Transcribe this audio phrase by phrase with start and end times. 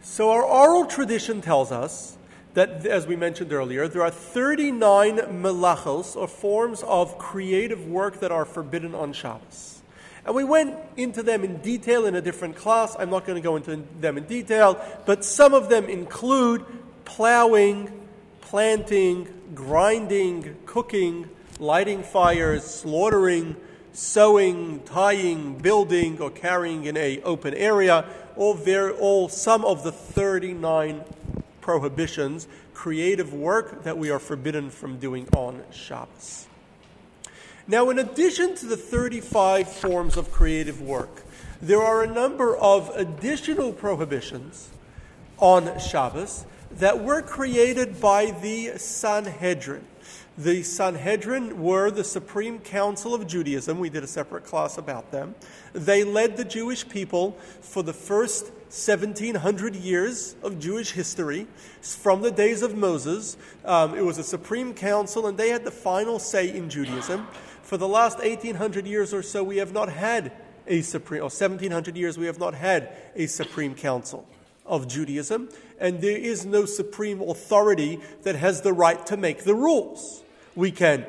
[0.00, 2.16] So, our oral tradition tells us
[2.54, 8.32] that, as we mentioned earlier, there are 39 melachos, or forms of creative work that
[8.32, 9.82] are forbidden on Shabbos.
[10.24, 12.94] And we went into them in detail in a different class.
[12.98, 16.64] I'm not going to go into them in detail, but some of them include
[17.04, 17.90] plowing,
[18.40, 21.28] planting, grinding, cooking,
[21.58, 23.56] lighting fires, slaughtering,
[23.92, 28.04] sewing, tying, building, or carrying in a open area,
[28.36, 31.02] all, very, all some of the 39
[31.60, 36.46] prohibitions, creative work that we are forbidden from doing on Shabbos.
[37.66, 41.22] Now, in addition to the 35 forms of creative work,
[41.60, 44.70] there are a number of additional prohibitions
[45.38, 49.84] on Shabbos that were created by the Sanhedrin.
[50.38, 53.80] The Sanhedrin were the supreme council of Judaism.
[53.80, 55.34] We did a separate class about them.
[55.72, 61.48] They led the Jewish people for the first 1700 years of Jewish history
[61.82, 63.36] from the days of Moses.
[63.64, 67.26] Um, it was a supreme council, and they had the final say in Judaism.
[67.62, 70.30] For the last 1800 years or so, we have not had
[70.68, 74.24] a supreme, or 1700 years, we have not had a supreme council
[74.64, 75.48] of Judaism,
[75.80, 80.22] and there is no supreme authority that has the right to make the rules
[80.54, 81.06] we can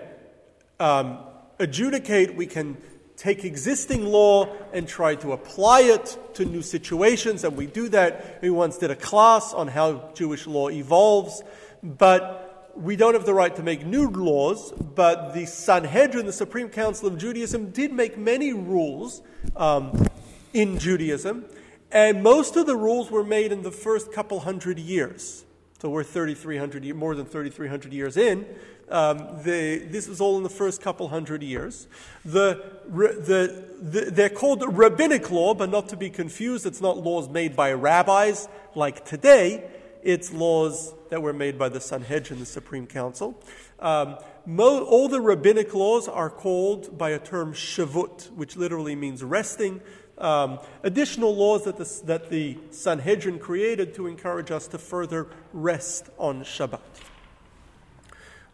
[0.80, 1.20] um,
[1.60, 2.78] adjudicate, we can
[3.20, 8.40] take existing law and try to apply it to new situations, and we do that.
[8.42, 11.44] We once did a class on how Jewish law evolves,
[11.84, 14.72] but we don't have the right to make new laws.
[14.72, 19.22] But the Sanhedrin, the Supreme Council of Judaism, did make many rules
[19.58, 20.08] um,
[20.54, 21.44] in Judaism,
[21.92, 25.44] and most of the rules were made in the first couple hundred years.
[25.82, 28.46] So we're 3,300, more than 3,300 years in.
[28.90, 31.88] Um, this was all in the first couple hundred years.
[32.26, 36.66] The, the, the, they're called rabbinic law, but not to be confused.
[36.66, 39.70] It's not laws made by rabbis like today.
[40.02, 43.40] It's laws that were made by the Sanhedrin, the Supreme Council.
[43.80, 49.24] Um, mo- all the rabbinic laws are called by a term shavut, which literally means
[49.24, 49.82] resting.
[50.18, 56.10] Um, additional laws that the, that the Sanhedrin created to encourage us to further rest
[56.18, 56.80] on Shabbat.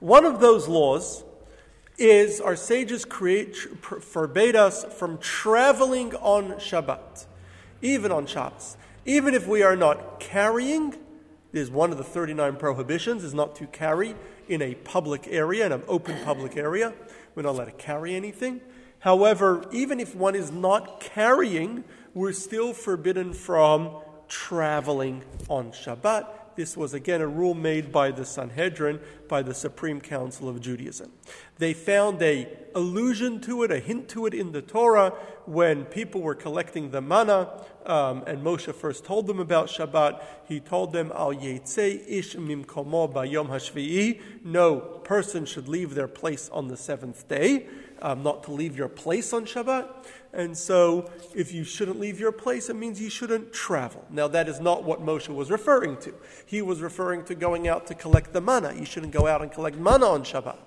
[0.06, 1.24] One of those laws
[1.98, 7.26] is our sages create, forbade us from traveling on Shabbat,
[7.82, 8.78] even on Shabbos.
[9.08, 10.94] Even if we are not carrying,
[11.54, 14.14] is one of the 39 prohibitions, is not to carry
[14.48, 16.94] in a public area, in an open public area.
[17.34, 18.62] We're not allowed to carry anything.
[19.00, 21.84] However, even if one is not carrying,
[22.14, 23.90] we're still forbidden from
[24.28, 30.00] traveling on Shabbat this was again a rule made by the Sanhedrin, by the Supreme
[30.00, 31.12] Council of Judaism.
[31.58, 35.14] They found a allusion to it, a hint to it in the Torah
[35.46, 37.50] when people were collecting the manna,
[37.86, 40.22] um, and Moshe first told them about Shabbat.
[40.48, 46.50] He told them, "Al yetze ish mimkomo bayom hashvi'i." No person should leave their place
[46.50, 47.68] on the seventh day.
[48.02, 49.88] Um, not to leave your place on Shabbat.
[50.35, 54.03] And so, if you shouldn't leave your place, it means you shouldn't travel.
[54.09, 56.13] Now, that is not what Moshe was referring to.
[56.46, 58.73] He was referring to going out to collect the manna.
[58.73, 60.57] You shouldn't go out and collect manna on Shabbat.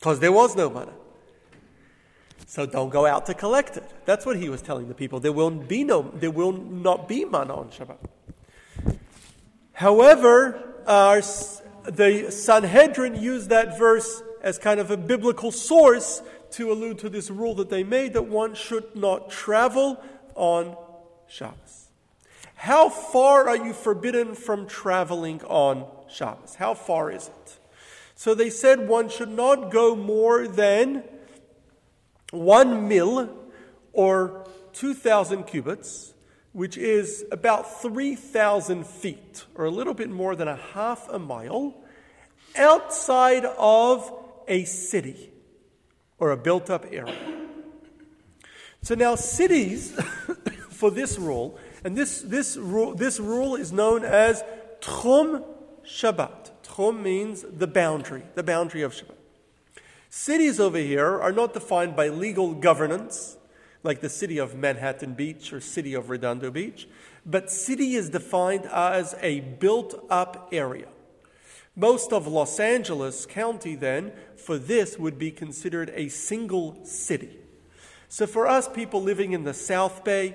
[0.00, 0.92] Because there was no manna.
[2.46, 3.84] So don't go out to collect it.
[4.04, 5.20] That's what he was telling the people.
[5.20, 7.98] There will be no, there will not be manna on Shabbat.
[9.74, 10.74] However,
[11.84, 16.22] the Sanhedrin used that verse as kind of a biblical source
[16.52, 20.02] to allude to this rule that they made that one should not travel
[20.34, 20.76] on
[21.28, 21.88] Shabbos.
[22.54, 26.56] How far are you forbidden from traveling on Shabbos?
[26.56, 27.58] How far is it?
[28.14, 31.04] So they said one should not go more than
[32.30, 33.30] one mil
[33.92, 36.14] or 2,000 cubits,
[36.52, 41.74] which is about 3,000 feet, or a little bit more than a half a mile,
[42.56, 44.12] outside of
[44.48, 45.30] a city
[46.18, 47.16] or a built up area.
[48.82, 49.92] So now, cities,
[50.70, 54.42] for this rule, and this, this, rule, this rule is known as
[54.80, 55.44] Tchum
[55.84, 56.50] Shabbat.
[56.62, 59.16] Tchum means the boundary, the boundary of Shabbat.
[60.10, 63.36] Cities over here are not defined by legal governance,
[63.82, 66.88] like the city of Manhattan Beach or city of Redondo Beach,
[67.26, 70.88] but city is defined as a built up area.
[71.78, 77.38] Most of Los Angeles County, then, for this would be considered a single city.
[78.08, 80.34] So for us people living in the South Bay,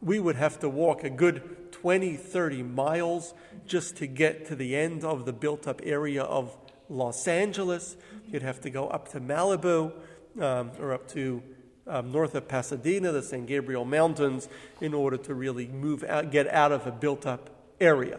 [0.00, 3.34] we would have to walk a good 20, 30 miles
[3.66, 6.56] just to get to the end of the built up area of
[6.88, 7.98] Los Angeles.
[8.32, 9.92] You'd have to go up to Malibu
[10.40, 11.42] um, or up to
[11.86, 14.48] um, north of Pasadena, the San Gabriel Mountains,
[14.80, 17.50] in order to really move out, get out of a built up
[17.82, 18.18] area.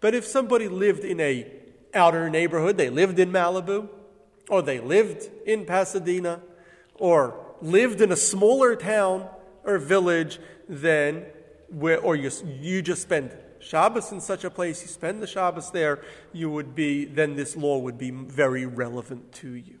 [0.00, 1.59] But if somebody lived in a
[1.94, 3.88] outer neighborhood, they lived in Malibu,
[4.48, 6.40] or they lived in Pasadena,
[6.94, 9.28] or lived in a smaller town
[9.64, 10.38] or village,
[10.68, 11.26] then,
[11.68, 15.70] where, or you, you just spend Shabbos in such a place, you spend the Shabbos
[15.70, 16.00] there,
[16.32, 19.78] you would be, then this law would be very relevant to you.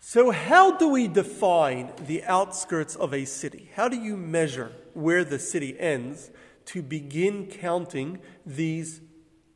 [0.00, 3.70] So, how do we define the outskirts of a city?
[3.74, 6.30] How do you measure where the city ends
[6.66, 9.00] to begin counting these,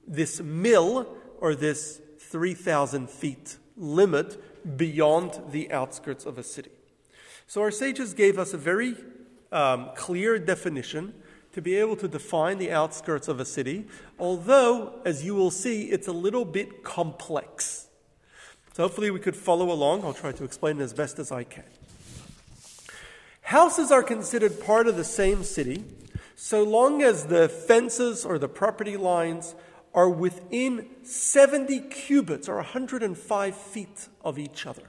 [0.06, 6.70] this mil or this 3,000 feet limit beyond the outskirts of a city?
[7.47, 8.97] So, our sages gave us a very
[9.53, 11.14] um, clear definition
[11.53, 13.87] to be able to define the outskirts of a city,
[14.19, 17.87] although, as you will see, it's a little bit complex.
[18.75, 20.05] So hopefully we could follow along.
[20.05, 21.64] I'll try to explain it as best as I can.
[23.41, 25.82] Houses are considered part of the same city
[26.35, 29.55] so long as the fences or the property lines
[29.97, 34.83] are within 70 cubits or 105 feet of each other.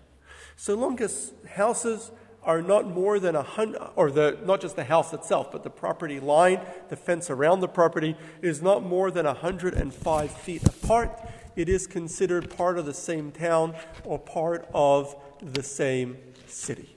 [0.57, 2.11] So long as houses
[2.43, 5.69] are not more than a hundred, or the, not just the house itself, but the
[5.69, 6.59] property line,
[6.89, 11.19] the fence around the property, is not more than 105 feet apart.
[11.55, 16.17] It is considered part of the same town or part of the same
[16.47, 16.95] city.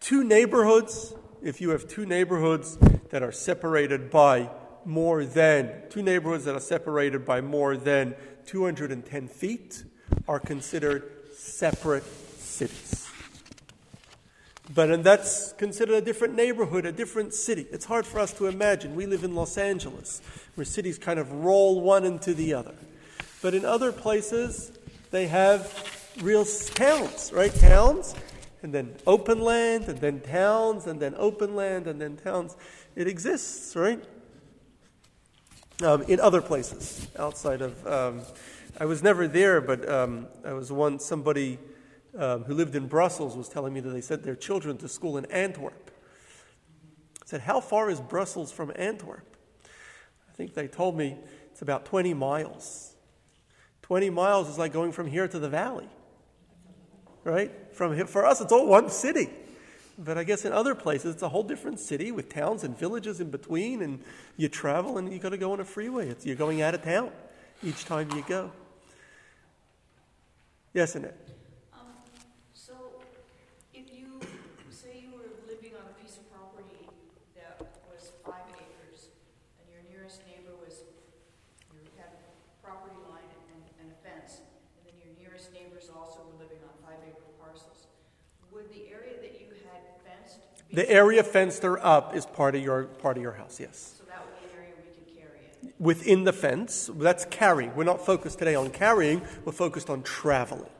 [0.00, 2.78] Two neighborhoods, if you have two neighborhoods
[3.10, 4.48] that are separated by
[4.88, 8.14] more than, two neighborhoods that are separated by more than
[8.46, 9.84] 210 feet,
[10.26, 12.04] are considered separate
[12.38, 13.06] cities.
[14.74, 17.66] But and that's considered a different neighborhood, a different city.
[17.70, 18.94] It's hard for us to imagine.
[18.94, 20.22] We live in Los Angeles,
[20.54, 22.74] where cities kind of roll one into the other.
[23.42, 24.72] But in other places,
[25.10, 27.54] they have real towns, right?
[27.54, 28.14] Towns,
[28.62, 32.56] and then open land, and then towns, and then open land, and then towns.
[32.96, 34.02] It exists, right?
[35.80, 37.86] Um, in other places outside of.
[37.86, 38.22] Um,
[38.80, 41.58] I was never there, but um, I was once somebody
[42.16, 45.18] um, who lived in Brussels was telling me that they sent their children to school
[45.18, 45.92] in Antwerp.
[47.22, 49.36] I said, How far is Brussels from Antwerp?
[50.28, 51.16] I think they told me
[51.52, 52.94] it's about 20 miles.
[53.82, 55.88] 20 miles is like going from here to the valley.
[57.22, 57.52] Right?
[57.72, 59.28] From here, for us, it's all one city.
[59.98, 63.20] But I guess in other places, it's a whole different city with towns and villages
[63.20, 64.00] in between, and
[64.36, 66.08] you travel and you got to go on a freeway.
[66.08, 67.10] It's, you're going out of town
[67.64, 68.52] each time you go.
[70.72, 71.37] Yes, Annette?
[90.72, 93.58] The area fenced or up is part of your part of your house.
[93.58, 93.94] Yes.
[93.98, 95.74] So that would be an area we could carry it.
[95.78, 97.74] Within the fence, that's carrying.
[97.74, 99.22] We're not focused today on carrying.
[99.44, 100.70] We're focused on traveling.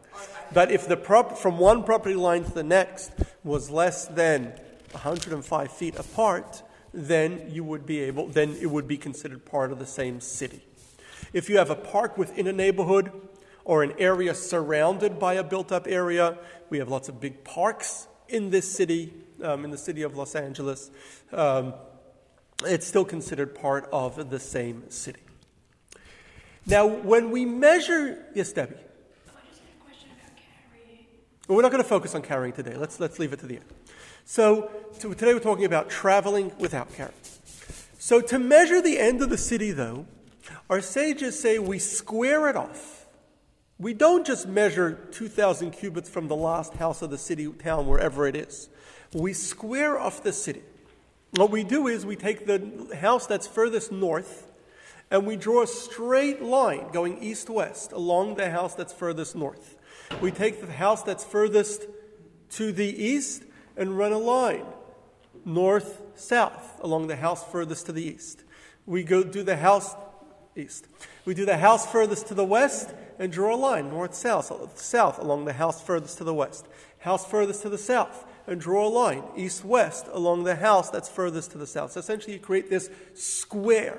[0.52, 3.12] But if the prop from one property line to the next
[3.44, 4.52] was less than
[4.92, 6.62] 105 feet apart,
[6.92, 8.28] then you would be able.
[8.28, 10.64] Then it would be considered part of the same city.
[11.32, 13.10] If you have a park within a neighborhood
[13.64, 16.38] or an area surrounded by a built-up area,
[16.70, 19.12] we have lots of big parks in this city
[19.42, 20.90] um, in the city of Los Angeles,
[21.32, 21.74] um,
[22.64, 25.20] it's still considered part of the same city.
[26.66, 28.74] Now, when we measure, yes, Debbie.
[31.46, 32.74] Well, we're not going to focus on carrying today.
[32.74, 33.64] Let's, let's leave it to the end.
[34.26, 34.70] So,
[35.00, 37.14] to, today we're talking about traveling without carrying.
[37.98, 40.04] So, to measure the end of the city, though,
[40.68, 43.06] our sages say we square it off.
[43.78, 48.26] We don't just measure 2,000 cubits from the last house of the city, town, wherever
[48.26, 48.68] it is
[49.12, 50.62] we square off the city.
[51.32, 54.50] What we do is we take the house that's furthest north
[55.10, 59.76] and we draw a straight line going east west along the house that's furthest north.
[60.20, 61.86] We take the house that's furthest
[62.50, 63.44] to the east
[63.76, 64.66] and run a line
[65.44, 68.44] north south along the house furthest to the east.
[68.86, 69.94] We go do the house
[70.56, 70.86] east.
[71.24, 75.18] We do the house furthest to the west and draw a line north south south
[75.18, 76.66] along the house furthest to the west.
[76.98, 81.08] House furthest to the south and draw a line east west along the house that's
[81.08, 81.92] furthest to the south.
[81.92, 83.98] So essentially, you create this square.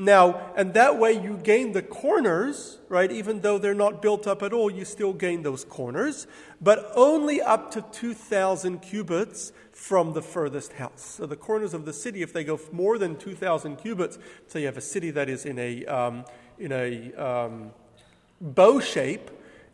[0.00, 3.10] Now, and that way you gain the corners, right?
[3.10, 6.28] Even though they're not built up at all, you still gain those corners,
[6.60, 11.16] but only up to 2,000 cubits from the furthest house.
[11.18, 14.66] So the corners of the city, if they go more than 2,000 cubits, so you
[14.66, 16.24] have a city that is in a, um,
[16.60, 17.72] in a um,
[18.40, 19.30] bow shape,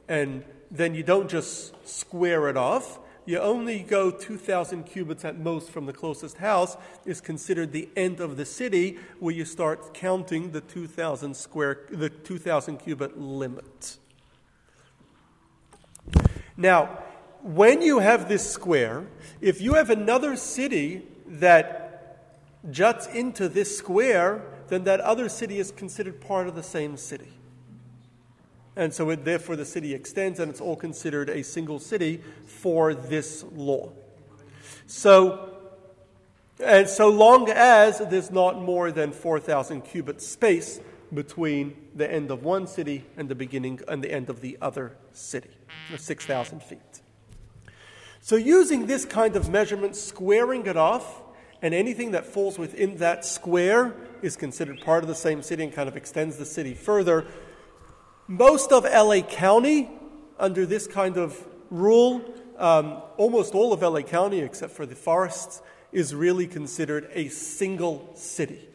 [0.09, 2.99] and then you don't just square it off.
[3.27, 6.77] You only go 2,000 cubits at most from the closest house,
[7.07, 12.11] is considered the end of the city, where you start counting the 2,000 square, the
[12.11, 13.97] 2,000 cubit limit.
[16.57, 17.03] Now,
[17.43, 19.07] when you have this square,
[19.41, 21.81] if you have another city that
[22.71, 27.33] juts into this square, then that other city is considered part of the same city.
[28.77, 32.95] And so, it, therefore, the city extends, and it's all considered a single city for
[32.95, 33.93] this law.
[34.87, 35.51] So,
[36.63, 40.81] and so long as there's not more than 4,000 cubit space
[41.13, 44.97] between the end of one city and the beginning and the end of the other
[45.13, 45.51] city,
[45.97, 46.81] 6,000 feet.
[48.21, 51.23] So, using this kind of measurement, squaring it off,
[51.63, 55.73] and anything that falls within that square is considered part of the same city and
[55.73, 57.27] kind of extends the city further.
[58.27, 59.91] Most of LA County,
[60.39, 61.39] under this kind of
[61.69, 62.23] rule,
[62.57, 65.61] um, almost all of LA County, except for the forests,
[65.93, 68.67] is really considered a single city.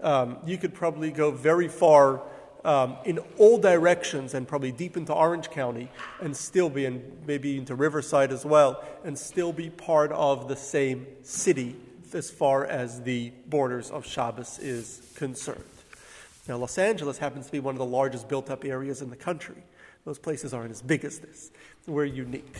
[0.00, 2.22] Um, you could probably go very far
[2.64, 5.90] um, in all directions and probably deep into Orange County
[6.22, 10.56] and still be in, maybe into Riverside as well, and still be part of the
[10.56, 11.76] same city
[12.14, 15.62] as far as the borders of Shabbos is concerned.
[16.48, 19.16] Now, Los Angeles happens to be one of the largest built up areas in the
[19.16, 19.62] country.
[20.04, 21.50] Those places aren't as big as this.
[21.86, 22.56] We're unique.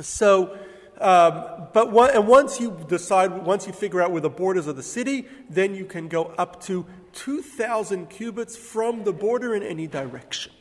[0.00, 0.58] So,
[0.98, 4.76] um, but one, and once you decide, once you figure out where the borders of
[4.76, 9.86] the city, then you can go up to 2,000 cubits from the border in any
[9.86, 10.52] direction.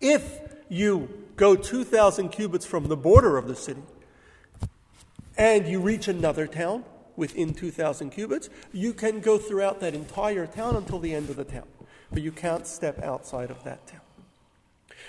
[0.00, 3.82] If you go 2,000 cubits from the border of the city,
[5.36, 6.84] and you reach another town
[7.16, 11.44] within 2,000 cubits, you can go throughout that entire town until the end of the
[11.44, 11.66] town.
[12.12, 14.00] But you can't step outside of that town.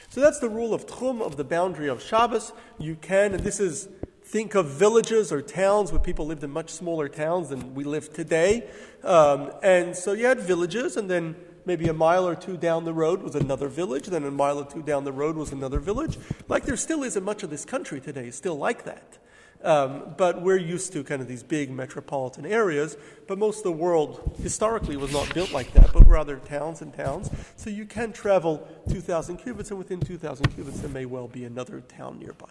[0.09, 2.53] So that's the rule of Tchum, of the boundary of Shabbos.
[2.79, 3.89] You can, and this is,
[4.23, 8.13] think of villages or towns where people lived in much smaller towns than we live
[8.13, 8.67] today.
[9.03, 11.35] Um, and so you had villages, and then
[11.65, 14.65] maybe a mile or two down the road was another village, then a mile or
[14.65, 16.17] two down the road was another village.
[16.47, 19.17] Like there still is in much of this country today, still like that.
[19.63, 22.95] Um, but we're used to kind of these big metropolitan areas.
[23.27, 26.93] But most of the world historically was not built like that, but rather towns and
[26.93, 27.29] towns.
[27.55, 31.81] So you can travel 2,000 cubits, and within 2,000 cubits, there may well be another
[31.81, 32.47] town nearby.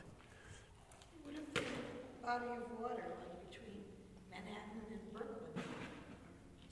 [1.22, 1.60] What if the
[2.24, 3.84] body of water like between
[4.30, 5.64] Manhattan and Brooklyn?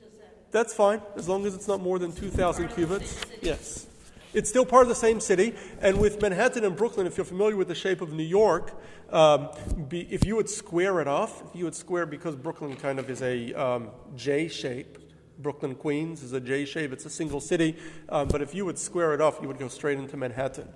[0.00, 3.20] Does that, That's fine, as long as it's not more than 2,000 cubits.
[3.40, 3.86] Yes.
[4.34, 5.54] It's still part of the same city.
[5.80, 8.78] And with Manhattan and Brooklyn, if you're familiar with the shape of New York,
[9.10, 9.48] um,
[9.88, 13.08] be, if you would square it off, if you would square, because Brooklyn kind of
[13.08, 14.98] is a um, J shape,
[15.38, 17.76] Brooklyn, Queens is a J shape, it's a single city.
[18.08, 20.68] Um, but if you would square it off, you would go straight into Manhattan,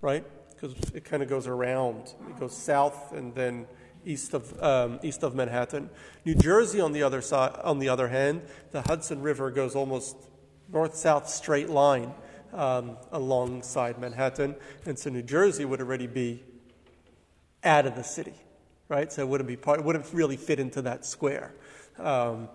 [0.00, 0.24] right?
[0.50, 2.14] Because it kind of goes around.
[2.30, 3.66] It goes south and then
[4.06, 5.90] east of, um, east of Manhattan.
[6.24, 10.16] New Jersey, on the, other side, on the other hand, the Hudson River goes almost
[10.72, 12.14] north south straight line
[12.52, 14.54] um, alongside Manhattan.
[14.86, 16.42] And so New Jersey would already be
[17.64, 18.34] out of the city,
[18.88, 19.12] right?
[19.12, 21.52] So it wouldn't be part, it wouldn't really fit into that square.
[21.98, 22.48] Um,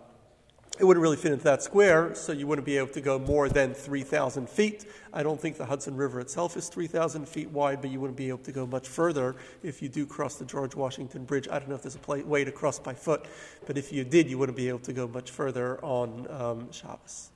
[0.80, 3.50] it wouldn't really fit into that square, so you wouldn't be able to go more
[3.50, 4.86] than 3,000 feet.
[5.12, 8.30] I don't think the Hudson River itself is 3,000 feet wide, but you wouldn't be
[8.30, 11.48] able to go much further if you do cross the George Washington Bridge.
[11.50, 13.26] I don't know if there's a way to cross by foot,
[13.66, 17.32] but if you did, you wouldn't be able to go much further on um, Shabbos.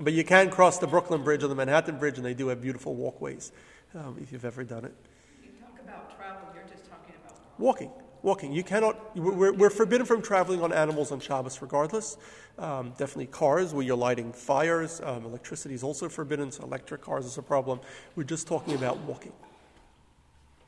[0.00, 2.62] But you can cross the Brooklyn Bridge or the Manhattan Bridge, and they do have
[2.62, 3.52] beautiful walkways
[3.94, 4.94] um, if you've ever done it.
[5.42, 7.90] you talk about travel, you're just talking about Walking.
[8.22, 8.52] Walking.
[8.52, 12.16] You cannot, we're, we're forbidden from traveling on animals on Shabbos regardless.
[12.58, 15.00] Um, definitely cars where you're lighting fires.
[15.02, 17.80] Um, electricity is also forbidden, so electric cars is a problem.
[18.16, 19.32] We're just talking about walking.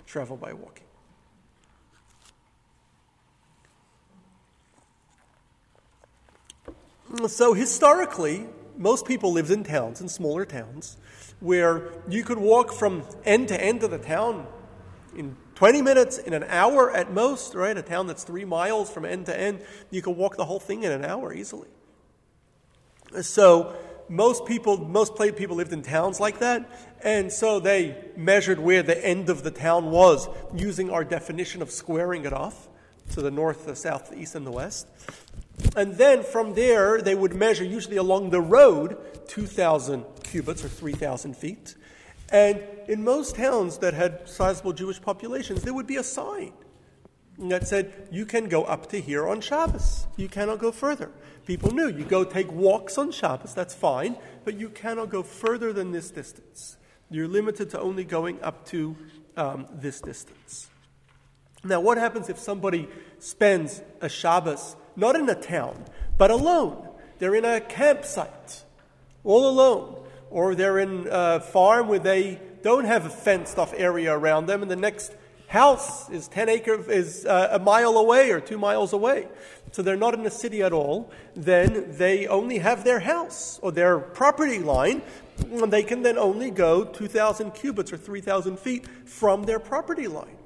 [0.06, 0.84] Travel by walking.
[7.28, 10.96] So historically, most people lived in towns, in smaller towns,
[11.40, 14.46] where you could walk from end to end of the town
[15.16, 17.76] in 20 minutes, in an hour at most, right?
[17.76, 20.82] A town that's three miles from end to end, you could walk the whole thing
[20.82, 21.68] in an hour easily.
[23.22, 23.76] So
[24.08, 26.68] most people, most people lived in towns like that,
[27.02, 31.70] and so they measured where the end of the town was using our definition of
[31.70, 32.68] squaring it off
[33.12, 34.88] to the north, the south, the east, and the west.
[35.76, 38.96] And then from there, they would measure, usually along the road,
[39.28, 41.74] 2,000 cubits or 3,000 feet.
[42.30, 46.52] And in most towns that had sizable Jewish populations, there would be a sign
[47.38, 50.06] that said you can go up to here on Shabbos.
[50.16, 51.10] You cannot go further.
[51.46, 55.72] People knew you go take walks on Shabbos, that's fine, but you cannot go further
[55.72, 56.76] than this distance.
[57.10, 58.96] You're limited to only going up to
[59.36, 60.70] um, this distance.
[61.62, 65.84] Now, what happens if somebody spends a Shabbos not in a town,
[66.18, 66.88] but alone?
[67.18, 68.64] They're in a campsite,
[69.22, 69.96] all alone,
[70.30, 74.62] or they're in a farm where they don't have a fenced off area around them,
[74.62, 75.14] and the next
[75.48, 79.28] house is 10 acre is uh, a mile away or two miles away.
[79.70, 81.10] So they're not in a city at all.
[81.34, 85.02] Then they only have their house or their property line
[85.38, 90.36] and they can then only go 2000 cubits or 3000 feet from their property line.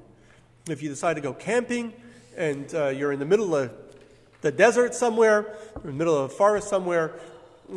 [0.67, 1.93] If you decide to go camping
[2.37, 3.71] and uh, you're in the middle of
[4.41, 7.19] the desert somewhere in the middle of a forest somewhere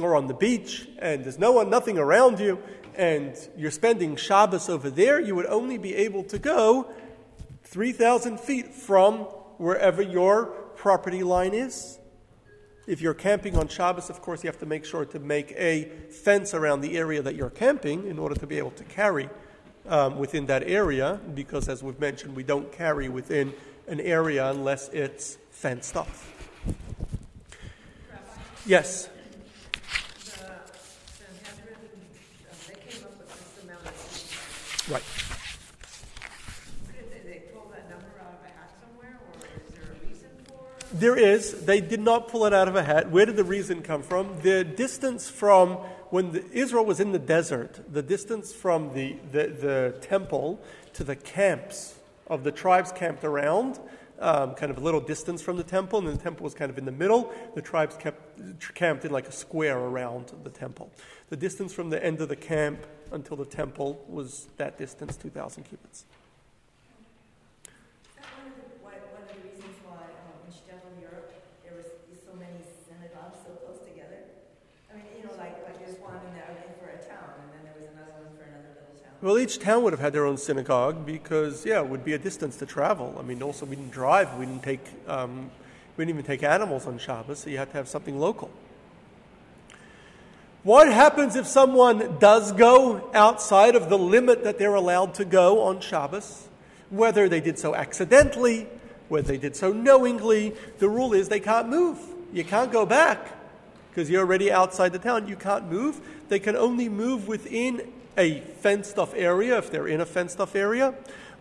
[0.01, 2.59] or on the beach and there's no one nothing around you
[2.95, 6.91] and you're spending Shabbos over there, you would only be able to go
[7.65, 9.21] 3,000 feet from
[9.59, 11.99] wherever your property line is.
[12.87, 15.85] If you're camping on Shabbos, of course, you have to make sure to make a
[16.11, 19.31] fence around the area that you're camping in order to be able to carry
[19.89, 23.53] um, within that area, because as we've mentioned, we don't carry within
[23.87, 26.42] an area unless it's fenced off.
[28.65, 29.09] Yes.
[34.89, 35.03] Right.
[40.93, 41.65] There is.
[41.65, 43.11] They did not pull it out of a hat.
[43.11, 44.41] Where did the reason come from?
[44.43, 45.79] The distance from
[46.11, 50.61] when the, Israel was in the desert, the distance from the, the, the, temple
[50.93, 51.95] to the camps
[52.27, 53.81] of the tribes camped around,
[54.23, 56.79] um, kind of a little distance from the temple, and the temple was kind of
[56.79, 57.33] in the middle.
[57.55, 60.91] The tribes kept camped in like a square around the temple.
[61.29, 65.65] The distance from the end of the camp until the temple was that distance, 2,000
[65.65, 66.05] cubits.
[79.23, 82.19] Well, each town would have had their own synagogue because, yeah, it would be a
[82.19, 83.15] distance to travel.
[83.17, 85.49] I mean, also we didn't drive, we didn't take, um,
[85.97, 88.51] we didn't even take animals on Shabbos, so you had to have something local.
[90.65, 95.63] What happens if someone does go outside of the limit that they're allowed to go
[95.63, 96.49] on Shabbos?
[96.91, 98.67] Whether they did so accidentally,
[99.09, 101.97] whether they did so knowingly, the rule is they can't move.
[102.33, 103.29] You can't go back
[103.91, 105.29] because you're already outside the town.
[105.29, 106.01] You can't move.
[106.29, 110.55] They can only move within a fenced off area if they're in a fenced off
[110.55, 110.95] area,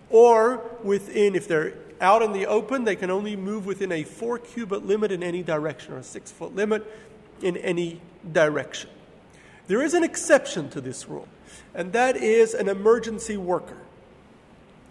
[0.10, 4.38] or within, if they're out in the open, they can only move within a four
[4.38, 6.86] cubit limit in any direction or a six foot limit
[7.42, 8.90] in any direction.
[9.68, 11.28] There is an exception to this rule,
[11.74, 13.78] and that is an emergency worker.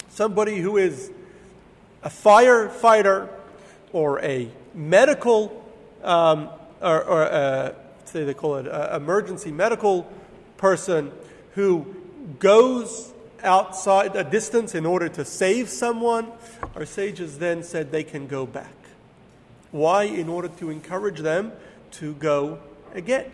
[0.08, 1.10] Somebody who is
[2.02, 3.28] a firefighter
[3.92, 5.64] or a medical,
[6.02, 6.48] um,
[6.80, 10.10] or, or a, say they call it an emergency medical
[10.56, 11.12] person
[11.52, 11.94] who
[12.38, 16.30] goes outside a distance in order to save someone,
[16.74, 18.74] our sages then said they can go back.
[19.70, 20.04] Why?
[20.04, 21.52] In order to encourage them
[21.92, 22.58] to go
[22.94, 23.30] again.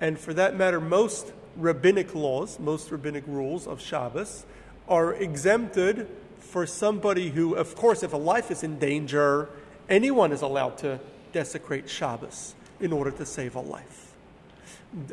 [0.00, 4.44] And for that matter, most rabbinic laws, most rabbinic rules of Shabbos
[4.88, 9.48] are exempted for somebody who, of course, if a life is in danger,
[9.88, 11.00] anyone is allowed to
[11.32, 14.05] desecrate Shabbos in order to save a life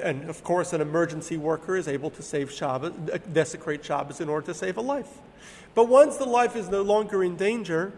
[0.02, 4.30] and of course, an emergency worker is able to save Shabbos, uh, desecrate Shabbos in
[4.30, 5.10] order to save a life.
[5.76, 7.92] But once the life is no longer in danger,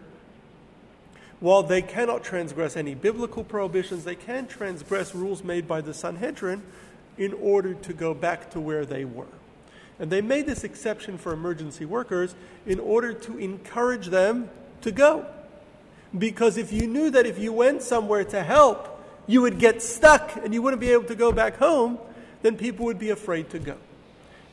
[1.40, 6.62] while they cannot transgress any biblical prohibitions, they can transgress rules made by the Sanhedrin
[7.18, 9.26] in order to go back to where they were.
[9.98, 12.34] And they made this exception for emergency workers
[12.66, 14.50] in order to encourage them
[14.82, 15.26] to go.
[16.16, 18.95] Because if you knew that if you went somewhere to help,
[19.26, 21.98] you would get stuck and you wouldn't be able to go back home,
[22.42, 23.76] then people would be afraid to go.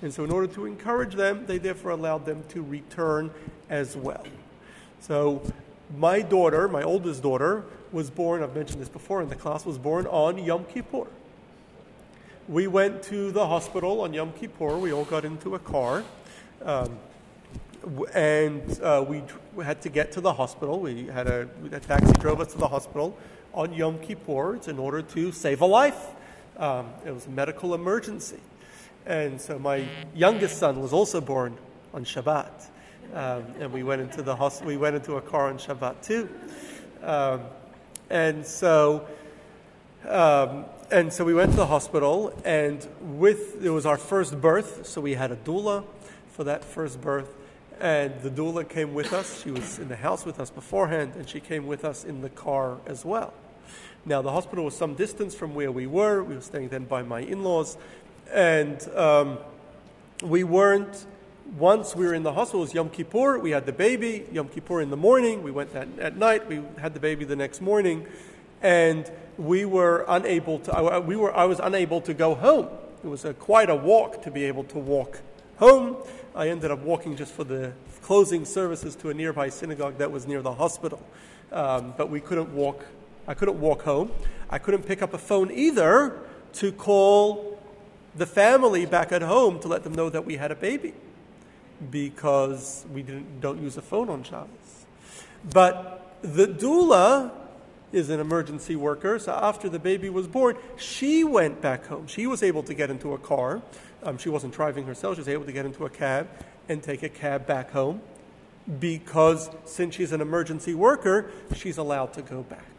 [0.01, 3.31] And so, in order to encourage them, they therefore allowed them to return
[3.69, 4.25] as well.
[4.99, 5.41] So,
[5.97, 9.77] my daughter, my oldest daughter, was born, I've mentioned this before in the class, was
[9.77, 11.07] born on Yom Kippur.
[12.49, 14.77] We went to the hospital on Yom Kippur.
[14.77, 16.03] We all got into a car.
[16.63, 16.97] Um,
[18.13, 19.23] and uh, we
[19.63, 20.79] had to get to the hospital.
[20.79, 23.17] We had a, a taxi drove us to the hospital
[23.53, 26.07] on Yom Kippur in order to save a life.
[26.57, 28.39] Um, it was a medical emergency.
[29.05, 31.57] And so my youngest son was also born
[31.93, 32.67] on Shabbat.
[33.13, 36.29] Um, and we went into the hos- we went into a car on Shabbat too.
[37.03, 37.41] Um,
[38.09, 39.05] and so
[40.07, 44.85] um, and so we went to the hospital and with it was our first birth,
[44.85, 45.83] so we had a doula
[46.31, 47.33] for that first birth.
[47.79, 49.43] And the doula came with us.
[49.43, 52.29] She was in the house with us beforehand, and she came with us in the
[52.29, 53.33] car as well.
[54.06, 56.23] Now, the hospital was some distance from where we were.
[56.23, 57.78] We were staying then by my in laws.
[58.32, 59.38] And um,
[60.21, 61.06] we weren't,
[61.58, 63.39] once we were in the hospital, it was Yom Kippur.
[63.39, 65.43] We had the baby, Yom Kippur in the morning.
[65.43, 66.47] We went at, at night.
[66.47, 68.06] We had the baby the next morning.
[68.62, 72.69] And we were unable to, I, we were, I was unable to go home.
[73.04, 75.21] It was a, quite a walk to be able to walk
[75.58, 75.97] home.
[76.36, 80.28] I ended up walking just for the closing services to a nearby synagogue that was
[80.28, 81.02] near the hospital.
[81.52, 82.86] Um, but we couldn't walk
[83.27, 84.12] I couldn't walk home.
[84.49, 86.19] I couldn't pick up a phone either
[86.53, 87.59] to call
[88.15, 90.93] the family back at home to let them know that we had a baby
[91.89, 94.86] because we didn't, don't use a phone on Shabbos.
[95.51, 97.31] But the doula
[97.91, 102.07] is an emergency worker, so after the baby was born, she went back home.
[102.07, 103.62] She was able to get into a car.
[104.03, 106.27] Um, she wasn't driving herself, she was able to get into a cab
[106.69, 108.01] and take a cab back home
[108.79, 112.72] because since she's an emergency worker, she's allowed to go back.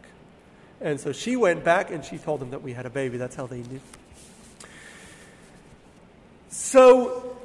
[0.81, 3.17] And so she went back and she told them that we had a baby.
[3.17, 3.81] That's how they knew.
[6.49, 7.37] So,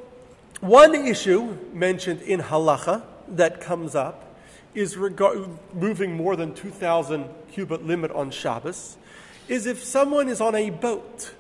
[0.60, 4.36] one issue mentioned in halacha that comes up
[4.74, 8.98] is regard, moving more than 2,000 cubit limit on Shabbos,
[9.48, 11.34] is if someone is on a boat.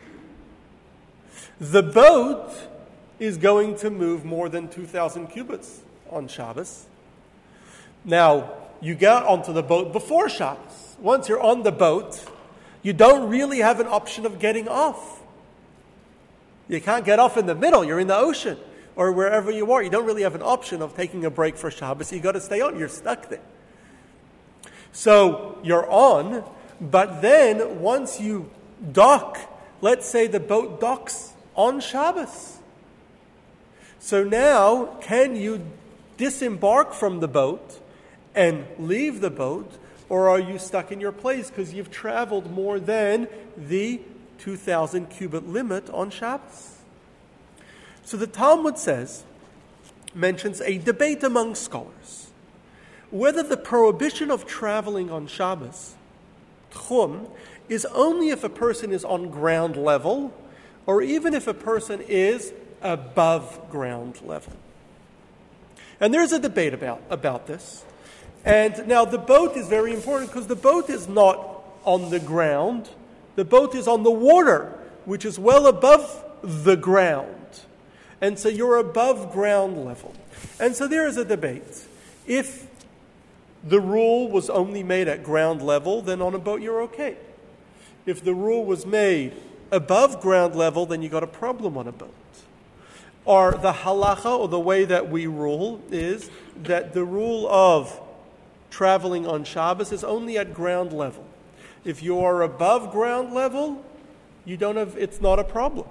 [1.59, 2.51] The boat
[3.19, 6.85] is going to move more than 2,000 cubits on Shabbos.
[8.05, 10.68] Now, you get onto the boat before Shabbos
[11.01, 12.23] once you're on the boat,
[12.81, 15.21] you don't really have an option of getting off.
[16.67, 18.57] You can't get off in the middle, you're in the ocean
[18.95, 19.81] or wherever you are.
[19.81, 22.11] You don't really have an option of taking a break for Shabbos.
[22.11, 23.41] You've got to stay on, you're stuck there.
[24.91, 26.43] So you're on,
[26.81, 28.49] but then once you
[28.91, 29.39] dock,
[29.81, 32.57] let's say the boat docks on Shabbos.
[33.99, 35.65] So now, can you
[36.17, 37.79] disembark from the boat
[38.35, 39.71] and leave the boat
[40.09, 44.01] or are you stuck in your place because you've traveled more than the
[44.39, 46.77] 2,000 cubit limit on Shabbos?
[48.03, 49.23] So the Talmud says,
[50.15, 52.29] mentions a debate among scholars
[53.11, 55.95] whether the prohibition of traveling on Shabbos,
[56.71, 57.29] tchum,
[57.67, 60.33] is only if a person is on ground level
[60.85, 64.53] or even if a person is above ground level.
[65.99, 67.83] And there's a debate about, about this.
[68.45, 72.89] And now the boat is very important because the boat is not on the ground,
[73.35, 77.61] the boat is on the water, which is well above the ground.
[78.21, 80.13] And so you're above ground level.
[80.59, 81.85] And so there is a debate.
[82.27, 82.67] If
[83.63, 87.17] the rule was only made at ground level, then on a boat you're okay.
[88.05, 89.33] If the rule was made
[89.71, 92.13] above ground level, then you got a problem on a boat.
[93.25, 96.29] Or the halacha, or the way that we rule, is
[96.63, 97.99] that the rule of
[98.69, 101.25] traveling on Shabbos is only at ground level.
[101.83, 103.83] If you are above ground level,
[104.45, 105.87] you don't have, it's not a problem.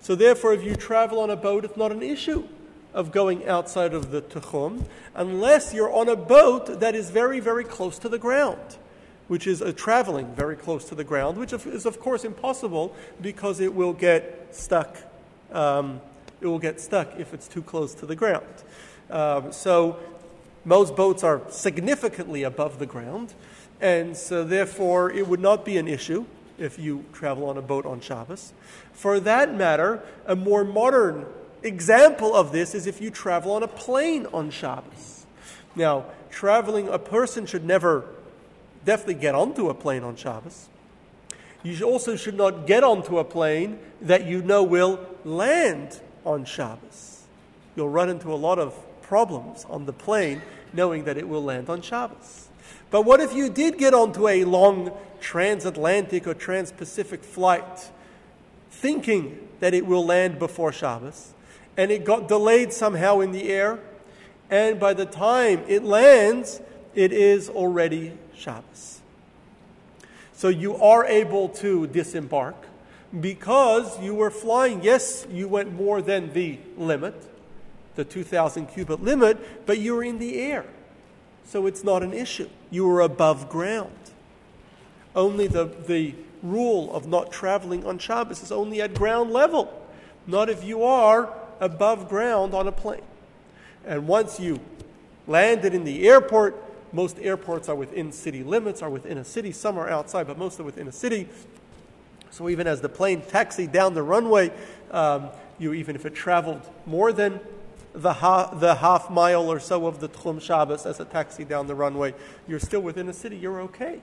[0.00, 2.46] So therefore, if you travel on a boat, it's not an issue
[2.94, 7.64] of going outside of the Tchum, unless you're on a boat that is very, very
[7.64, 8.78] close to the ground,
[9.28, 13.60] which is a traveling very close to the ground, which is of course impossible because
[13.60, 14.96] it will get stuck.
[15.52, 16.00] Um,
[16.40, 18.46] it will get stuck if it's too close to the ground.
[19.10, 19.98] Um, so
[20.64, 23.34] most boats are significantly above the ground,
[23.80, 26.26] and so therefore it would not be an issue
[26.58, 28.52] if you travel on a boat on Shabbos.
[28.92, 31.26] For that matter, a more modern
[31.62, 35.26] example of this is if you travel on a plane on Shabbos.
[35.74, 38.04] Now, traveling, a person should never
[38.84, 40.68] definitely get onto a plane on Shabbos.
[41.62, 47.24] You also should not get onto a plane that you know will land on Shabbos.
[47.76, 48.74] You'll run into a lot of
[49.10, 50.40] problems on the plane
[50.72, 52.46] knowing that it will land on Shabbos.
[52.92, 57.90] But what if you did get onto a long transatlantic or trans-Pacific flight
[58.70, 61.34] thinking that it will land before Shabbos
[61.76, 63.80] and it got delayed somehow in the air
[64.48, 66.60] and by the time it lands
[66.94, 69.00] it is already Shabbos.
[70.32, 72.54] So you are able to disembark
[73.20, 74.84] because you were flying.
[74.84, 77.16] Yes, you went more than the limit,
[78.00, 80.64] the 2,000 cubit limit, but you were in the air.
[81.44, 82.48] So it's not an issue.
[82.70, 83.92] You were above ground.
[85.14, 89.86] Only the, the rule of not traveling on Shabbos is only at ground level,
[90.26, 93.02] not if you are above ground on a plane.
[93.84, 94.60] And once you
[95.26, 96.56] landed in the airport,
[96.94, 100.58] most airports are within city limits, are within a city, some are outside, but most
[100.58, 101.28] are within a city.
[102.30, 104.52] So even as the plane taxied down the runway,
[104.90, 107.38] um, you even if it traveled more than
[107.94, 111.66] the, ha- the half mile or so of the Tchum Shabbos as a taxi down
[111.66, 112.14] the runway,
[112.46, 114.00] you're still within the city, you're okay.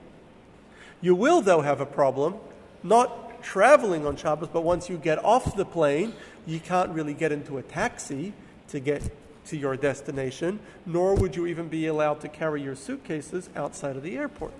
[1.00, 2.34] You will, though, have a problem,
[2.82, 6.12] not traveling on Shabbos, but once you get off the plane,
[6.46, 8.32] you can't really get into a taxi
[8.68, 9.10] to get
[9.46, 14.02] to your destination, nor would you even be allowed to carry your suitcases outside of
[14.02, 14.52] the airport,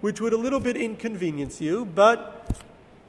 [0.00, 2.62] which would a little bit inconvenience you, but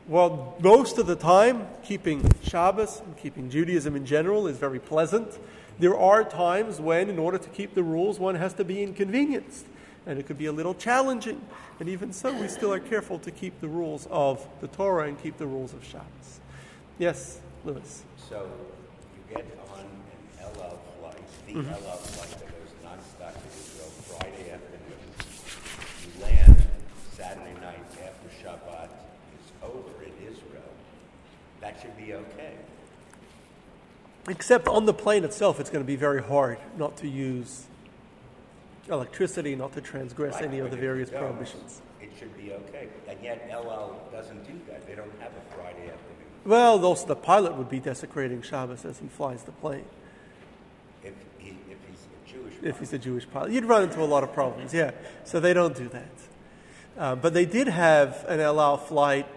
[0.08, 5.40] well, most of the time, keeping Shabbos and keeping Judaism in general is very pleasant.
[5.78, 9.66] There are times when, in order to keep the rules, one has to be inconvenienced,
[10.06, 11.42] and it could be a little challenging.
[11.80, 15.22] And even so, we still are careful to keep the rules of the Torah and
[15.22, 16.40] keep the rules of Shabbos.
[16.98, 18.04] Yes, Lewis.
[18.30, 18.50] So
[19.16, 19.88] you get on an
[20.40, 21.74] El Al flight, the Mm-hmm.
[21.74, 25.04] El Al flight that goes nonstop to Israel Friday afternoon.
[26.06, 26.68] You land
[27.12, 30.72] Saturday night after Shabbat is over in Israel.
[31.60, 32.54] That should be okay.
[34.28, 37.68] Except on the plane itself, it's going to be very hard not to use
[38.90, 41.82] electricity, not to transgress Right, any of the various prohibitions.
[42.02, 42.88] It should be okay.
[43.08, 44.86] And yet El Al doesn't do that.
[44.88, 46.26] They don't have a Friday afternoon.
[46.46, 49.86] Well, also the pilot would be desecrating Shabbos as he flies the plane.
[51.04, 53.52] If, he, if he's a Jewish if he's a Jewish pilot.
[53.52, 54.92] You'd run into a lot of problems, yeah.
[55.24, 56.06] So they don't do that.
[56.98, 59.28] Uh, but they did have an El Al flight,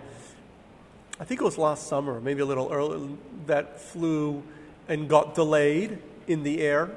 [1.19, 4.43] I think it was last summer, maybe a little earlier, that flew
[4.89, 6.91] and got delayed in the air.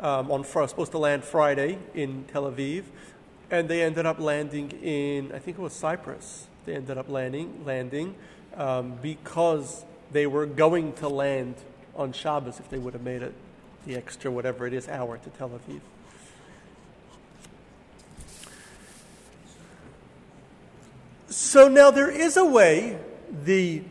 [0.00, 2.84] Um, on supposed to land Friday in Tel Aviv,
[3.50, 6.46] and they ended up landing in I think it was Cyprus.
[6.66, 8.16] They ended up landing landing
[8.56, 11.54] um, because they were going to land
[11.96, 13.34] on Shabbos if they would have made it
[13.86, 15.80] the extra whatever it is hour to Tel Aviv.
[21.28, 22.98] So now there is a way
[23.44, 23.82] the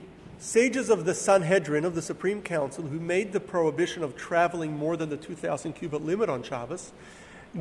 [0.44, 4.98] sages of the Sanhedrin of the Supreme Council, who made the prohibition of traveling more
[4.98, 6.92] than the 2,000 cubit limit on Shabbos,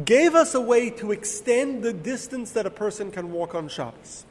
[0.04, 4.24] gave us a way to extend the distance that a person can walk on Shabbos.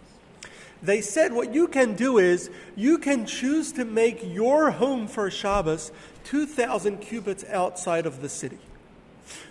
[0.83, 5.31] They said what you can do is you can choose to make your home for
[5.31, 5.93] Shabbos
[6.25, 8.57] 2,000 cubits outside of the city.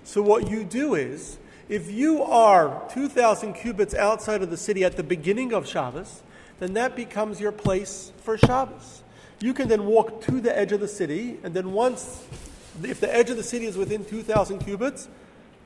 [0.04, 1.38] So what you do is,
[1.70, 6.22] if you are 2,000 cubits outside of the city at the beginning of Shabbos,
[6.60, 9.02] then that becomes your place for Shabbos.
[9.40, 12.24] You can then walk to the edge of the city, and then once,
[12.82, 15.08] if the edge of the city is within 2,000 cubits,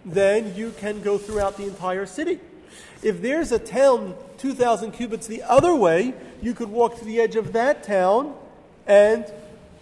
[0.05, 2.39] then you can go throughout the entire city.
[3.03, 7.37] If there's a town 2,000 cubits the other way, you could walk to the edge
[7.37, 8.35] of that town
[8.87, 9.31] and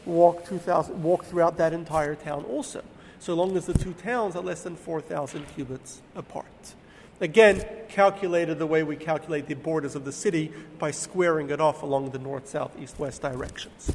[0.04, 2.82] walk, 2,000, walk throughout that entire town also,
[3.18, 6.74] so long as the two towns are less than 4,000 cubits apart.
[7.22, 11.84] Again, calculated the way we calculate the borders of the city by squaring it off
[11.84, 13.94] along the north, south, east, west directions.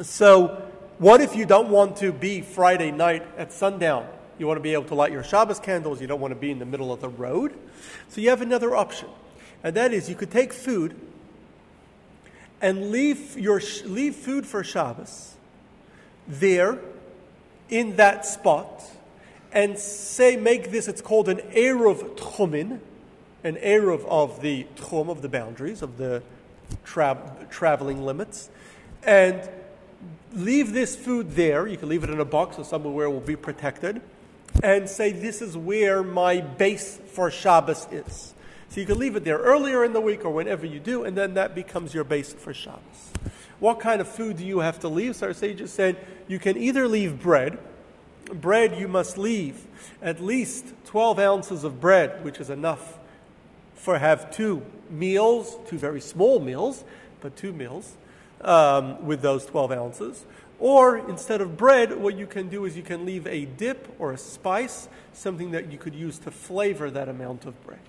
[0.00, 4.08] So, what if you don't want to be Friday night at sundown?
[4.38, 6.50] You want to be able to light your Shabbos candles, you don't want to be
[6.50, 7.52] in the middle of the road.
[8.08, 9.10] So, you have another option,
[9.62, 10.98] and that is you could take food
[12.62, 15.34] and leave, your, leave food for Shabbos
[16.26, 16.78] there
[17.68, 18.82] in that spot
[19.52, 22.80] and say, make this, it's called an Eruv Tchumin,
[23.44, 26.22] an Eruv of the Tchum, of the boundaries, of the
[26.84, 28.50] tra- traveling limits,
[29.02, 29.48] and
[30.32, 31.66] leave this food there.
[31.66, 34.00] You can leave it in a box or somewhere where it will be protected,
[34.62, 38.34] and say, this is where my base for Shabbos is.
[38.68, 41.16] So you can leave it there earlier in the week or whenever you do, and
[41.16, 43.12] then that becomes your base for Shabbos.
[43.58, 45.16] What kind of food do you have to leave?
[45.16, 45.96] So our sages said
[46.28, 47.58] you can either leave bread.
[48.32, 49.66] Bread you must leave
[50.02, 52.98] at least 12 ounces of bread, which is enough
[53.74, 56.84] for have two meals, two very small meals,
[57.20, 57.96] but two meals
[58.40, 60.24] um, with those 12 ounces.
[60.58, 64.12] Or instead of bread, what you can do is you can leave a dip or
[64.12, 67.80] a spice, something that you could use to flavor that amount of bread.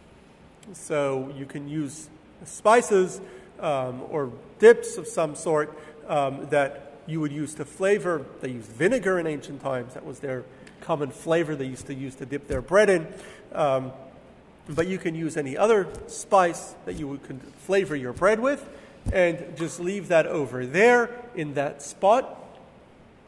[0.74, 2.10] So you can use
[2.44, 3.22] spices
[3.60, 8.26] um, or dips of some sort um, that you would use to flavor.
[8.42, 9.94] They used vinegar in ancient times.
[9.94, 10.44] That was their
[10.82, 13.08] common flavor they used to use to dip their bread in.
[13.54, 13.92] Um,
[14.70, 18.68] but you can use any other spice that you would flavor your bread with
[19.14, 22.44] and just leave that over there in that spot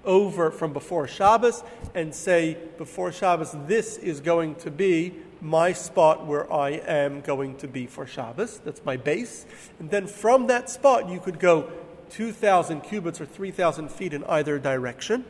[0.06, 1.63] over from before Shabbos
[1.96, 7.56] and say, before Shabbos, this is going to be my spot where I am going
[7.58, 8.60] to be for Shabbos.
[8.60, 9.46] That's my base.
[9.80, 11.72] And then from that spot, you could go
[12.10, 15.26] 2,000 cubits or 3,000 feet in either direction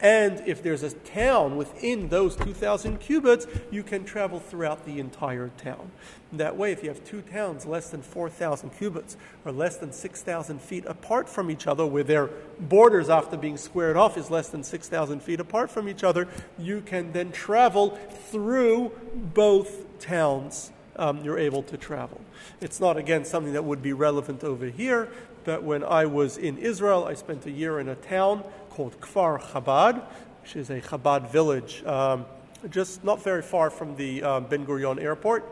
[0.00, 5.50] And if there's a town within those 2,000 cubits, you can travel throughout the entire
[5.58, 5.90] town.
[6.32, 10.60] That way, if you have two towns less than 4,000 cubits or less than 6,000
[10.60, 14.62] feet apart from each other, where their borders after being squared off is less than
[14.62, 16.28] 6,000 feet apart from each other,
[16.58, 17.98] you can then travel
[18.30, 20.70] through both towns.
[20.94, 22.20] Um, you're able to travel.
[22.60, 25.08] It's not, again, something that would be relevant over here,
[25.44, 29.40] but when I was in Israel, I spent a year in a town called Kfar
[29.40, 30.02] Chabad,
[30.42, 32.24] which is a Chabad village, um,
[32.70, 35.44] just not very far from the um, Ben Gurion airport.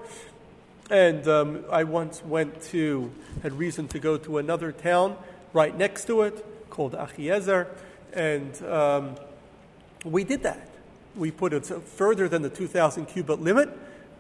[0.91, 3.11] And um, I once went to,
[3.43, 5.17] had reason to go to another town
[5.53, 7.67] right next to it called Achiezer,
[8.13, 9.17] and um,
[10.05, 10.69] we did that.
[11.17, 13.71] We put it further than the 2,000 cubit limit,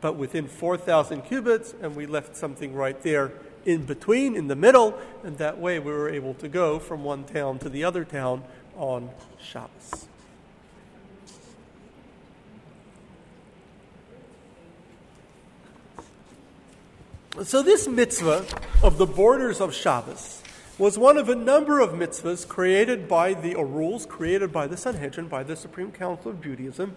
[0.00, 3.32] but within 4,000 cubits, and we left something right there
[3.66, 7.24] in between, in the middle, and that way we were able to go from one
[7.24, 8.44] town to the other town
[8.76, 9.10] on
[9.42, 10.06] Shabbos.
[17.42, 18.46] So, this mitzvah
[18.82, 20.42] of the borders of Shabbos
[20.78, 25.28] was one of a number of mitzvahs created by the, rules created by the Sanhedrin,
[25.28, 26.94] by the Supreme Council of Judaism,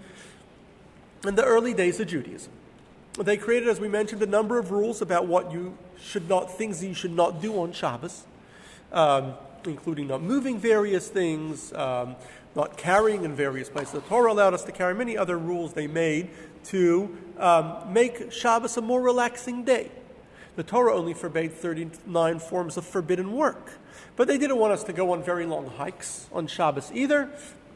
[1.25, 2.53] in the early days of Judaism.
[3.13, 6.83] They created, as we mentioned, a number of rules about what you should not, things
[6.83, 8.25] you should not do on Shabbos.
[8.91, 9.33] Um,
[9.65, 12.15] including not moving various things, um,
[12.55, 13.93] not carrying in various places.
[13.93, 16.29] The Torah allowed us to carry many other rules they made
[16.65, 19.91] to um, make Shabbos a more relaxing day.
[20.55, 23.71] The Torah only forbade 39 forms of forbidden work.
[24.15, 27.29] But they didn't want us to go on very long hikes on Shabbos either.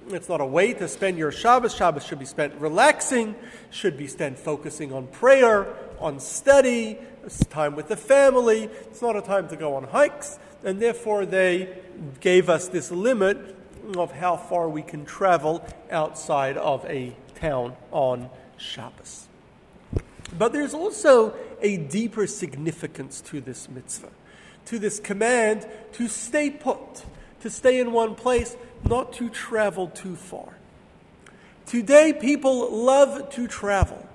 [0.09, 1.73] It's not a way to spend your Shabbos.
[1.73, 3.35] Shabbos should be spent relaxing,
[3.71, 5.67] should be spent focusing on prayer,
[5.99, 6.97] on study,
[7.49, 8.63] time with the family.
[8.63, 11.77] It's not a time to go on hikes and therefore they
[12.19, 13.55] gave us this limit
[13.97, 19.27] of how far we can travel outside of a town on Shabbos.
[20.37, 24.09] But there's also a deeper significance to this mitzvah,
[24.65, 27.03] to this command to stay put,
[27.41, 28.55] to stay in one place,
[28.85, 30.57] not to travel too far.
[31.65, 34.07] Today, people love to travel.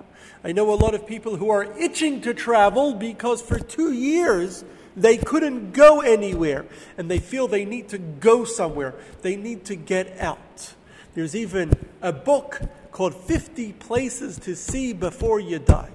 [0.45, 4.65] I know a lot of people who are itching to travel because for two years
[4.97, 8.95] they couldn't go anywhere, and they feel they need to go somewhere.
[9.23, 10.75] They need to get out.
[11.15, 15.91] There's even a book called 50 Places to See Before You Die.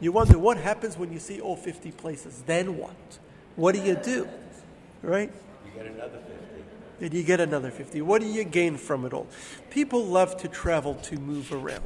[0.00, 2.42] You wonder what happens when you see all 50 places.
[2.46, 3.18] Then what?
[3.56, 4.28] What do you do?
[5.02, 5.30] Right?
[5.66, 6.45] You get another 50.
[6.98, 8.00] Then you get another 50.
[8.02, 9.26] What do you gain from it all?
[9.70, 11.82] People love to travel to move around.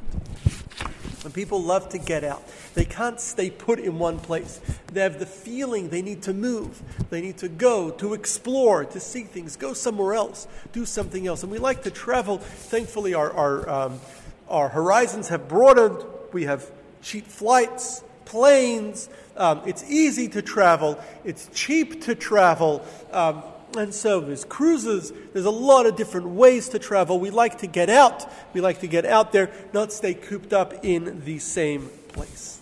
[1.25, 2.43] And people love to get out.
[2.75, 4.61] They can't stay put in one place.
[4.93, 6.83] They have the feeling they need to move.
[7.11, 11.43] They need to go, to explore, to see things, go somewhere else, do something else.
[11.43, 12.39] And we like to travel.
[12.39, 14.01] Thankfully, our, our, um,
[14.49, 16.03] our horizons have broadened.
[16.33, 16.71] We have
[17.03, 19.11] cheap flights, planes.
[19.37, 22.85] Um, it's easy to travel, it's cheap to travel.
[23.13, 23.43] Um,
[23.77, 27.21] and so there's cruises, there's a lot of different ways to travel.
[27.21, 28.31] We like to get out.
[28.53, 32.61] We like to get out there, not stay cooped up in the same place.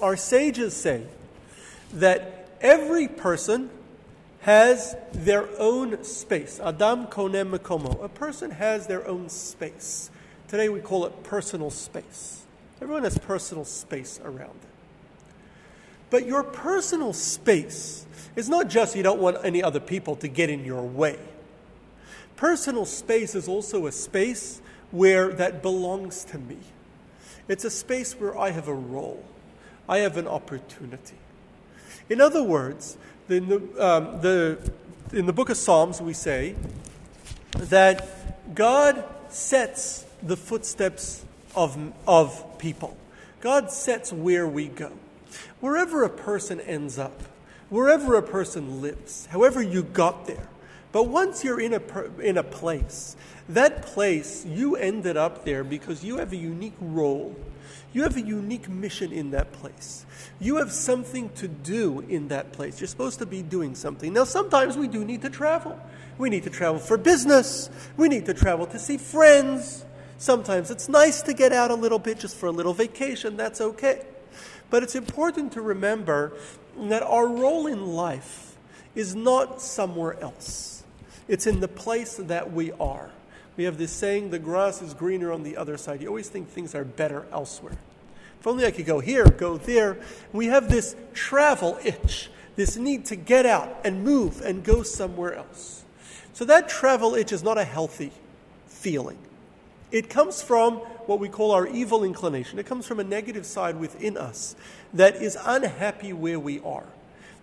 [0.00, 1.04] Our sages say
[1.94, 3.70] that every person
[4.40, 6.60] has their own space.
[6.60, 8.02] Adam konem mekomo.
[8.04, 10.10] A person has their own space.
[10.48, 12.42] Today we call it personal space.
[12.80, 14.70] Everyone has personal space around them.
[16.10, 18.05] But your personal space
[18.36, 21.18] it's not just you don't want any other people to get in your way.
[22.36, 26.58] Personal space is also a space where that belongs to me.
[27.48, 29.24] It's a space where I have a role,
[29.88, 31.16] I have an opportunity.
[32.08, 34.58] In other words, in the, um, the,
[35.12, 36.54] in the book of Psalms, we say
[37.52, 42.96] that God sets the footsteps of, of people.
[43.40, 44.92] God sets where we go.
[45.60, 47.22] Wherever a person ends up,
[47.70, 50.48] wherever a person lives, however you got there.
[50.92, 53.16] But once you're in a, in a place,
[53.48, 57.36] that place, you ended up there because you have a unique role.
[57.92, 60.04] You have a unique mission in that place.
[60.40, 62.80] You have something to do in that place.
[62.80, 64.12] You're supposed to be doing something.
[64.12, 65.78] Now, sometimes we do need to travel.
[66.18, 67.70] We need to travel for business.
[67.96, 69.84] We need to travel to see friends.
[70.18, 73.36] Sometimes it's nice to get out a little bit just for a little vacation.
[73.36, 74.04] That's okay.
[74.70, 76.32] But it's important to remember
[76.78, 78.56] that our role in life
[78.94, 80.84] is not somewhere else,
[81.28, 83.10] it's in the place that we are.
[83.56, 86.02] We have this saying, the grass is greener on the other side.
[86.02, 87.78] You always think things are better elsewhere.
[88.38, 89.96] If only I could go here, go there.
[90.32, 95.34] We have this travel itch, this need to get out and move and go somewhere
[95.34, 95.84] else.
[96.32, 98.12] So that travel itch is not a healthy
[98.66, 99.18] feeling.
[99.90, 102.58] It comes from what we call our evil inclination.
[102.58, 104.56] It comes from a negative side within us
[104.94, 106.86] that is unhappy where we are.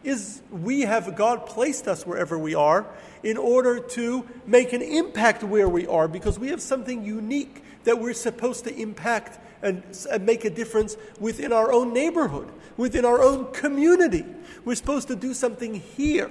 [0.04, 2.86] Is we have God placed us wherever we are
[3.24, 8.00] in order to make an impact where we are because we have something unique that
[8.00, 13.22] we're supposed to impact and, and make a difference within our own neighborhood, within our
[13.22, 14.26] own community.
[14.66, 16.30] We're supposed to do something here.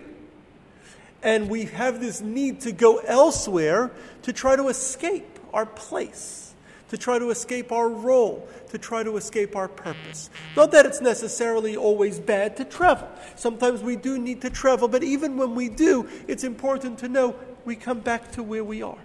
[1.23, 3.91] And we have this need to go elsewhere
[4.23, 6.52] to try to escape our place,
[6.93, 10.29] to try to escape our role, to try to escape our purpose.
[10.55, 13.09] Not that it's necessarily always bad to travel.
[13.35, 17.35] Sometimes we do need to travel, but even when we do, it's important to know
[17.65, 18.99] we come back to where we are.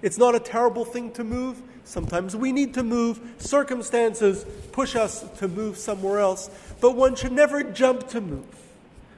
[0.00, 1.60] It's not a terrible thing to move.
[1.84, 3.20] Sometimes we need to move.
[3.36, 6.48] Circumstances push us to move somewhere else.
[6.80, 8.46] But one should never jump to move.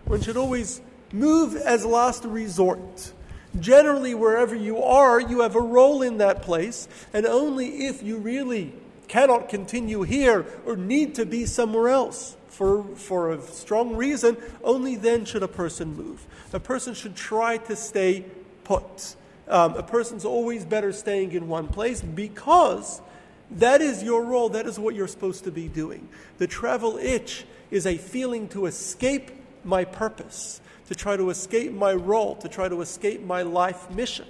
[0.07, 0.81] One should always
[1.13, 3.13] move as last resort.
[3.59, 8.17] Generally, wherever you are, you have a role in that place, and only if you
[8.17, 8.73] really
[9.09, 14.97] cannot continue here or need to be somewhere else for, for a strong reason, only
[14.97, 16.27] then should a person move.
[16.53, 18.25] A person should try to stay
[18.65, 19.17] put.
[19.49, 23.03] Um, a person's always better staying in one place because
[23.51, 26.09] that is your role, that is what you're supposed to be doing.
[26.39, 29.31] The travel itch is a feeling to escape
[29.65, 30.61] my purpose
[30.93, 34.27] to try to escape my role, to try to escape my life mission.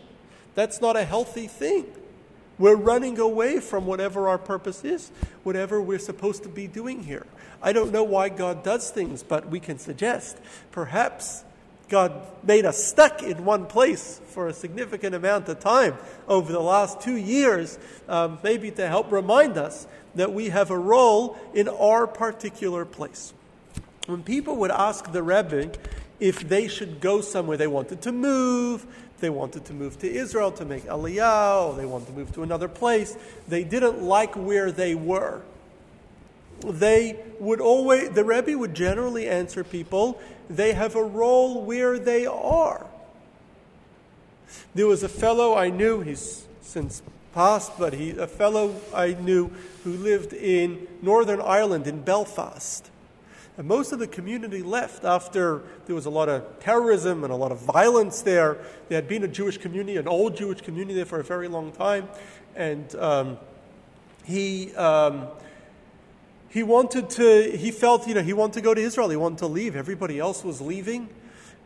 [0.55, 1.87] That's not a healthy thing.
[2.57, 5.11] We're running away from whatever our purpose is,
[5.43, 7.27] whatever we're supposed to be doing here.
[7.61, 10.39] I don't know why God does things, but we can suggest
[10.71, 11.43] perhaps
[11.89, 12.13] God
[12.45, 15.97] made us stuck in one place for a significant amount of time
[16.29, 17.77] over the last two years,
[18.09, 23.35] um, maybe to help remind us that we have a role in our particular place.
[24.07, 25.73] When people would ask the Rebbe,
[26.23, 27.57] if they should go somewhere.
[27.57, 28.87] They wanted to move,
[29.19, 32.45] they wanted to move to Israel to make Aliyah, or they wanted to move to
[32.45, 33.17] another place.
[33.49, 35.43] They didn't like where they were.
[36.61, 42.25] They would always, the Rebbe would generally answer people, they have a role where they
[42.25, 42.87] are.
[44.77, 47.03] There was a fellow I knew, he's since
[47.35, 49.51] passed, but he, a fellow I knew
[49.83, 52.92] who lived in Northern Ireland, in Belfast.
[53.59, 57.37] And most of the community left after there was a lot of terrorism and a
[57.37, 58.57] lot of violence there.
[58.89, 61.71] There had been a Jewish community, an old Jewish community there for a very long
[61.73, 62.09] time.
[62.57, 63.39] And um,
[64.25, 65.27] he, um,
[66.49, 69.11] he wanted to, he felt, you know, he wanted to go to Israel.
[69.11, 69.77] He wanted to leave.
[69.77, 71.11] Everybody else was leaving.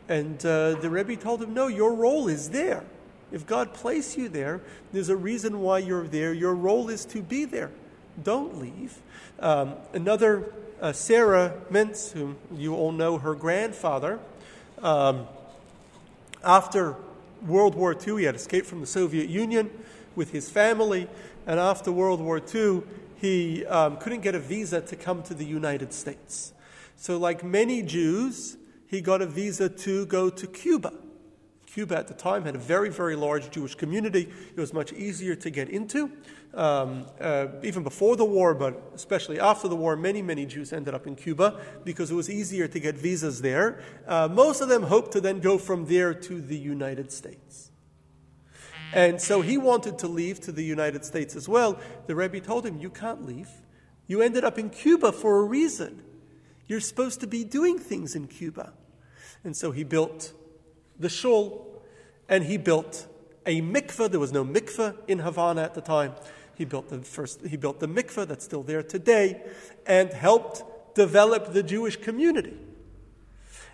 [0.09, 2.84] And uh, the Rebbe told him, no, your role is there.
[3.30, 4.61] If God placed you there,
[4.93, 6.32] there's a reason why you're there.
[6.32, 7.70] Your role is to be there.
[8.22, 8.98] Don't leave.
[9.40, 14.18] Um, another uh, Sarah Mintz, whom you all know, her grandfather,
[14.82, 15.26] um,
[16.44, 16.96] after
[17.46, 19.70] World War II, he had escaped from the Soviet Union
[20.14, 21.08] with his family,
[21.46, 22.82] and after World War II,
[23.16, 26.52] he um, couldn't get a visa to come to the United States.
[26.96, 28.56] So, like many Jews,
[28.86, 30.92] he got a visa to go to Cuba.
[31.76, 34.32] Cuba at the time had a very, very large Jewish community.
[34.48, 36.10] It was much easier to get into.
[36.54, 40.94] Um, uh, even before the war, but especially after the war, many, many Jews ended
[40.94, 43.82] up in Cuba because it was easier to get visas there.
[44.06, 47.70] Uh, most of them hoped to then go from there to the United States.
[48.94, 51.78] And so he wanted to leave to the United States as well.
[52.06, 53.50] The Rebbe told him, You can't leave.
[54.06, 56.02] You ended up in Cuba for a reason.
[56.68, 58.72] You're supposed to be doing things in Cuba.
[59.44, 60.32] And so he built
[60.99, 61.82] the shul,
[62.28, 63.07] and he built
[63.44, 64.11] a mikveh.
[64.11, 66.14] There was no mikveh in Havana at the time.
[66.55, 67.47] He built the first.
[67.47, 69.42] He built the mikveh that's still there today,
[69.86, 72.57] and helped develop the Jewish community.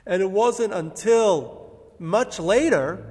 [0.05, 3.07] And it wasn't until much later,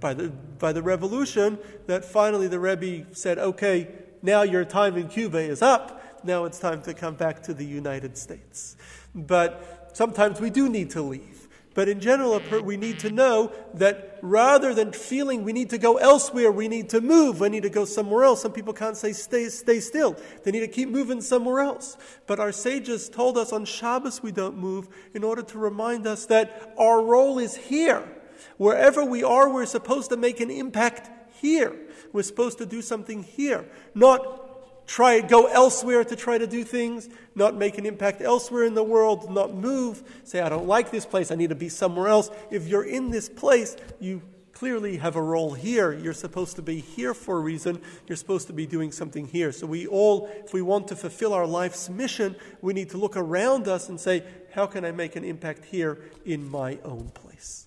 [0.00, 3.88] by the by the revolution, that finally the Rebbe said, "Okay,
[4.22, 6.02] now your time in Cuba is up.
[6.22, 8.76] Now it's time to come back to the United States."
[9.14, 11.43] But sometimes we do need to leave.
[11.74, 15.96] But in general, we need to know that rather than feeling we need to go
[15.96, 18.42] elsewhere, we need to move, we need to go somewhere else.
[18.42, 20.16] Some people can't say stay, stay still.
[20.44, 21.96] They need to keep moving somewhere else.
[22.26, 26.26] But our sages told us on Shabbos we don't move in order to remind us
[26.26, 28.08] that our role is here.
[28.56, 31.10] Wherever we are, we're supposed to make an impact
[31.40, 31.74] here.
[32.12, 34.43] We're supposed to do something here, not
[34.86, 38.74] try it go elsewhere to try to do things, not make an impact elsewhere in
[38.74, 42.08] the world, not move, say I don't like this place, I need to be somewhere
[42.08, 42.30] else.
[42.50, 44.22] If you're in this place, you
[44.54, 45.92] clearly have a role here.
[45.92, 47.80] You're supposed to be here for a reason.
[48.06, 49.52] You're supposed to be doing something here.
[49.52, 53.16] So we all if we want to fulfill our life's mission, we need to look
[53.16, 54.22] around us and say,
[54.52, 57.66] how can I make an impact here in my own place?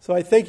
[0.00, 0.48] So I thank